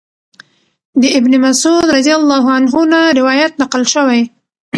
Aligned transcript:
د 1.01 1.03
ابن 1.17 1.33
مسعود 1.45 1.87
رضی 1.97 2.13
الله 2.19 2.43
عنه 2.57 2.73
نه 2.93 3.01
روايت 3.19 3.51
نقل 3.61 3.83
شوی 3.93 4.21